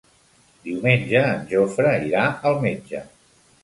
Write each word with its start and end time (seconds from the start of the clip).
Diumenge 0.67 1.23
en 1.35 1.45
Jofre 1.53 1.95
irà 2.09 2.27
al 2.53 2.63
metge. 2.69 3.09